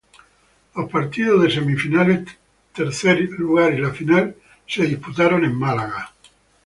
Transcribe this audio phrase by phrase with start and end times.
[0.73, 2.23] Los partidos de semifinales,
[2.73, 4.35] tercer lugar y la final
[4.65, 5.93] se disputaron en Miami.